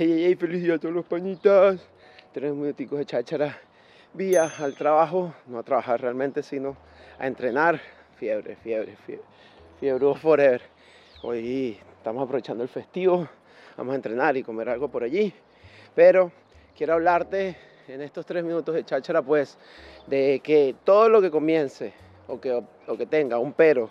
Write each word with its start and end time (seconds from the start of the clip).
Hey, 0.00 0.12
hey, 0.12 0.24
hey, 0.26 0.34
feliz 0.36 0.62
día 0.62 0.74
a 0.74 0.78
todos 0.78 0.94
los 0.94 1.04
pañitas. 1.04 1.80
Tres 2.32 2.54
minuticos 2.54 3.00
de 3.00 3.04
cháchara. 3.04 3.58
Vía 4.14 4.48
al 4.60 4.76
trabajo, 4.76 5.34
no 5.48 5.58
a 5.58 5.64
trabajar 5.64 6.00
realmente, 6.00 6.44
sino 6.44 6.76
a 7.18 7.26
entrenar. 7.26 7.80
Fiebre, 8.14 8.54
fiebre, 8.54 8.94
fiebre. 9.04 9.24
Fiebre 9.80 10.14
forever. 10.14 10.62
Hoy 11.24 11.80
estamos 11.96 12.22
aprovechando 12.22 12.62
el 12.62 12.68
festivo. 12.68 13.28
Vamos 13.76 13.92
a 13.92 13.96
entrenar 13.96 14.36
y 14.36 14.44
comer 14.44 14.68
algo 14.68 14.86
por 14.88 15.02
allí. 15.02 15.34
Pero 15.96 16.30
quiero 16.76 16.92
hablarte 16.92 17.56
en 17.88 18.00
estos 18.00 18.24
tres 18.24 18.44
minutos 18.44 18.76
de 18.76 18.84
cháchara, 18.84 19.20
pues, 19.20 19.58
de 20.06 20.38
que 20.44 20.76
todo 20.84 21.08
lo 21.08 21.20
que 21.20 21.32
comience 21.32 21.92
o 22.28 22.40
que, 22.40 22.52
o 22.52 22.96
que 22.96 23.06
tenga 23.06 23.40
un 23.40 23.52
pero 23.52 23.90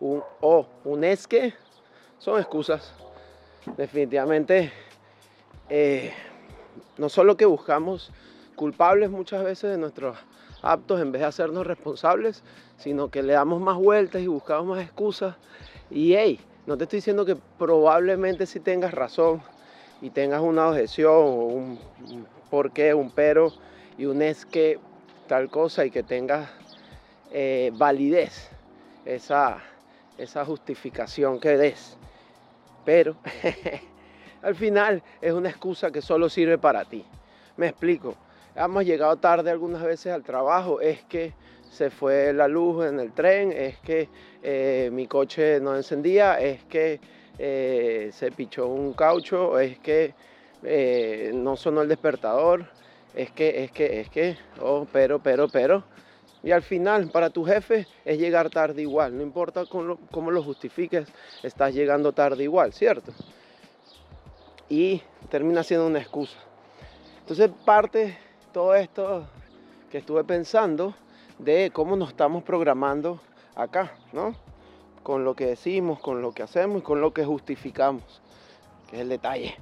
un 0.00 0.22
o 0.42 0.68
un 0.84 1.02
es 1.02 1.26
que 1.26 1.54
son 2.18 2.38
excusas. 2.38 2.92
Definitivamente 3.78 4.70
eh, 5.68 6.12
no 6.98 7.08
solo 7.08 7.36
que 7.36 7.44
buscamos 7.44 8.10
culpables 8.54 9.10
muchas 9.10 9.44
veces 9.44 9.70
de 9.70 9.78
nuestros 9.78 10.16
actos 10.62 11.00
en 11.00 11.12
vez 11.12 11.20
de 11.20 11.26
hacernos 11.26 11.66
responsables, 11.66 12.42
sino 12.76 13.10
que 13.10 13.22
le 13.22 13.34
damos 13.34 13.60
más 13.60 13.76
vueltas 13.76 14.22
y 14.22 14.26
buscamos 14.26 14.76
más 14.76 14.84
excusas. 14.84 15.36
Y 15.90 16.14
hey, 16.14 16.40
no 16.66 16.76
te 16.76 16.84
estoy 16.84 16.98
diciendo 16.98 17.24
que 17.24 17.36
probablemente 17.58 18.46
si 18.46 18.60
tengas 18.60 18.92
razón 18.92 19.42
y 20.00 20.10
tengas 20.10 20.40
una 20.40 20.68
objeción 20.68 21.12
o 21.12 21.44
un, 21.46 21.78
por 22.50 22.72
qué, 22.72 22.94
un 22.94 23.10
pero 23.10 23.52
y 23.98 24.06
un 24.06 24.22
es 24.22 24.44
que 24.44 24.78
tal 25.28 25.48
cosa 25.48 25.84
y 25.84 25.90
que 25.90 26.02
tengas 26.02 26.48
eh, 27.30 27.70
validez 27.74 28.50
esa, 29.04 29.62
esa 30.18 30.44
justificación 30.44 31.40
que 31.40 31.56
des. 31.56 31.96
Pero 32.84 33.16
al 34.46 34.54
final 34.54 35.02
es 35.20 35.32
una 35.32 35.48
excusa 35.48 35.90
que 35.90 36.00
solo 36.00 36.28
sirve 36.28 36.56
para 36.56 36.84
ti. 36.84 37.04
Me 37.56 37.66
explico. 37.66 38.14
Hemos 38.54 38.84
llegado 38.84 39.16
tarde 39.16 39.50
algunas 39.50 39.82
veces 39.82 40.12
al 40.12 40.22
trabajo, 40.22 40.80
es 40.80 41.02
que 41.02 41.34
se 41.68 41.90
fue 41.90 42.32
la 42.32 42.46
luz 42.46 42.86
en 42.86 43.00
el 43.00 43.12
tren, 43.12 43.50
es 43.50 43.76
que 43.78 44.08
eh, 44.44 44.88
mi 44.92 45.08
coche 45.08 45.58
no 45.58 45.74
encendía, 45.74 46.40
es 46.40 46.62
que 46.64 47.00
eh, 47.40 48.10
se 48.12 48.30
pichó 48.30 48.68
un 48.68 48.92
caucho, 48.92 49.58
es 49.58 49.80
que 49.80 50.14
eh, 50.62 51.32
no 51.34 51.56
sonó 51.56 51.82
el 51.82 51.88
despertador, 51.88 52.66
es 53.16 53.32
que, 53.32 53.64
es 53.64 53.72
que, 53.72 54.00
es 54.00 54.08
que, 54.10 54.38
oh, 54.60 54.86
pero, 54.92 55.18
pero, 55.18 55.48
pero. 55.48 55.82
Y 56.44 56.52
al 56.52 56.62
final, 56.62 57.10
para 57.10 57.30
tu 57.30 57.44
jefe 57.44 57.88
es 58.04 58.16
llegar 58.16 58.48
tarde 58.48 58.82
igual, 58.82 59.16
no 59.16 59.24
importa 59.24 59.64
cómo 59.66 60.30
lo, 60.30 60.42
justifiques, 60.44 61.08
estás 61.42 61.74
llegando 61.74 62.12
tarde 62.12 62.44
igual, 62.44 62.72
¿cierto? 62.72 63.12
Y 64.68 65.02
termina 65.30 65.62
siendo 65.62 65.86
una 65.86 66.00
excusa. 66.00 66.38
Entonces 67.20 67.50
parte 67.64 68.18
todo 68.52 68.74
esto 68.74 69.26
que 69.90 69.98
estuve 69.98 70.24
pensando 70.24 70.94
de 71.38 71.70
cómo 71.72 71.96
nos 71.96 72.10
estamos 72.10 72.42
programando 72.42 73.20
acá, 73.54 73.92
¿no? 74.12 74.34
Con 75.02 75.24
lo 75.24 75.34
que 75.34 75.46
decimos, 75.46 76.00
con 76.00 76.22
lo 76.22 76.32
que 76.32 76.42
hacemos 76.42 76.78
y 76.78 76.82
con 76.82 77.00
lo 77.00 77.12
que 77.12 77.24
justificamos, 77.24 78.22
que 78.88 78.96
es 78.96 79.02
el 79.02 79.08
detalle. 79.08 79.56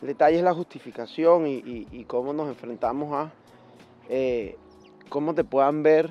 El 0.00 0.08
detalle 0.08 0.38
es 0.38 0.44
la 0.44 0.54
justificación 0.54 1.46
y, 1.46 2.04
cómo 2.06 2.32
nos 2.32 2.48
enfrentamos 2.48 3.12
a 3.12 3.32
eh, 4.08 4.56
cómo 5.08 5.34
te 5.34 5.44
puedan 5.44 5.82
ver 5.82 6.10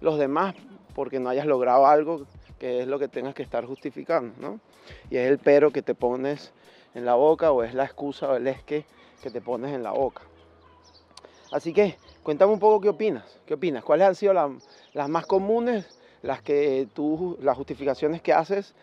los 0.00 0.18
demás 0.18 0.54
porque 0.94 1.20
no 1.20 1.28
hayas 1.28 1.46
logrado 1.46 1.86
algo 1.86 2.26
que 2.58 2.80
es 2.80 2.88
lo 2.88 2.98
que 2.98 3.08
tengas 3.08 3.34
que 3.34 3.42
estar 3.42 3.66
justificando, 3.66 4.34
¿no? 4.40 4.60
Y 5.10 5.16
es 5.16 5.30
el 5.30 5.38
pero 5.38 5.70
que 5.72 5.82
te 5.82 5.94
pones 5.94 6.52
en 6.96 7.04
la 7.04 7.14
boca 7.14 7.52
o 7.52 7.62
es 7.62 7.74
la 7.74 7.84
excusa 7.84 8.30
o 8.30 8.36
el 8.36 8.48
es 8.48 8.62
que 8.64 8.84
te 9.32 9.40
pones 9.40 9.72
en 9.72 9.82
la 9.82 9.92
boca. 9.92 10.22
Así 11.52 11.72
que 11.72 11.96
cuéntame 12.22 12.52
un 12.52 12.58
poco 12.58 12.80
qué 12.80 12.88
opinas, 12.88 13.24
qué 13.46 13.54
opinas, 13.54 13.84
cuáles 13.84 14.08
han 14.08 14.14
sido 14.14 14.32
las 14.32 15.08
más 15.08 15.26
comunes, 15.26 15.88
las 16.22 16.42
que 16.42 16.88
tú, 16.92 17.38
las 17.40 17.56
justificaciones 17.56 18.20
que 18.20 18.32
haces 18.32 18.74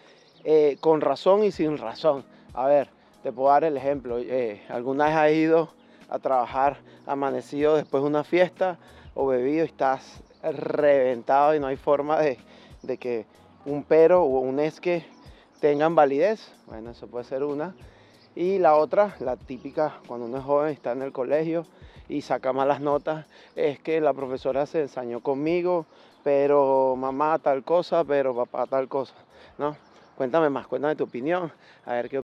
eh, 0.43 0.77
con 0.79 1.01
razón 1.01 1.43
y 1.43 1.51
sin 1.51 1.77
razón. 1.77 2.23
A 2.53 2.67
ver, 2.67 2.89
te 3.21 3.31
puedo 3.31 3.49
dar 3.49 3.63
el 3.63 3.75
ejemplo. 3.75 4.17
Eh, 4.19 4.61
¿Alguna 4.69 5.05
vez 5.05 5.15
has 5.15 5.31
ido 5.31 5.69
a 6.09 6.19
trabajar 6.19 6.77
amanecido 7.05 7.75
después 7.75 8.03
de 8.03 8.09
una 8.09 8.23
fiesta 8.23 8.77
o 9.13 9.27
bebido 9.27 9.65
y 9.65 9.67
estás 9.67 10.21
reventado 10.41 11.55
y 11.55 11.59
no 11.59 11.67
hay 11.67 11.77
forma 11.77 12.19
de, 12.19 12.37
que 12.97 13.25
un 13.65 13.83
pero 13.83 14.23
o 14.23 14.39
un 14.39 14.59
es 14.59 14.79
que 14.79 15.05
tengan 15.59 15.95
validez. 15.95 16.53
Bueno, 16.67 16.91
eso 16.91 17.07
puede 17.07 17.25
ser 17.25 17.43
una. 17.43 17.75
Y 18.35 18.57
la 18.57 18.75
otra, 18.75 19.15
la 19.19 19.37
típica 19.37 19.99
cuando 20.07 20.25
uno 20.25 20.37
es 20.37 20.43
joven, 20.43 20.73
está 20.73 20.93
en 20.93 21.03
el 21.03 21.11
colegio 21.11 21.65
y 22.09 22.21
saca 22.21 22.51
malas 22.51 22.81
notas, 22.81 23.25
es 23.55 23.79
que 23.79 24.01
la 24.01 24.13
profesora 24.13 24.65
se 24.65 24.81
ensañó 24.81 25.19
conmigo, 25.19 25.85
pero 26.23 26.95
mamá 26.95 27.37
tal 27.39 27.63
cosa, 27.63 28.03
pero 28.03 28.35
papá 28.35 28.65
tal 28.65 28.87
cosa, 28.87 29.13
¿no? 29.57 29.75
Cuéntame 30.17 30.49
más, 30.49 30.67
cuéntame 30.67 30.95
tu 30.95 31.03
opinión, 31.03 31.51
a 31.85 31.93
ver 31.93 32.09
qué, 32.09 32.22